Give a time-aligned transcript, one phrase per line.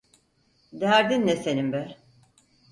[0.73, 1.97] Derdin ne senin be?